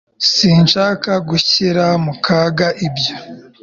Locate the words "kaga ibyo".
2.25-3.13